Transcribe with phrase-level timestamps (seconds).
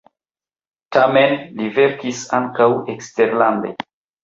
[0.97, 3.79] Tamen li verkis ankaŭ eksterlande.